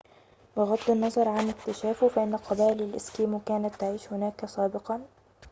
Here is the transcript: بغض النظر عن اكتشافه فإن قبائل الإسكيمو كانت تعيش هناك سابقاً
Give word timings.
بغض 0.57 0.89
النظر 0.89 1.27
عن 1.29 1.49
اكتشافه 1.49 2.07
فإن 2.07 2.35
قبائل 2.35 2.81
الإسكيمو 2.81 3.39
كانت 3.39 3.75
تعيش 3.75 4.13
هناك 4.13 4.45
سابقاً 4.45 5.01